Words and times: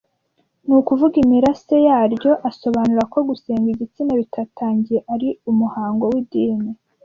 ni 0.65 0.73
ukuvuga 0.79 1.15
imirase 1.23 1.75
yaryo 1.87 2.31
Asobanura 2.49 3.03
ko 3.13 3.19
gusenga 3.29 3.67
igitsina 3.73 4.11
bitatangiye 4.21 4.99
ari 5.13 5.29
umuhango 5.49 6.03
w’idini 6.11 6.69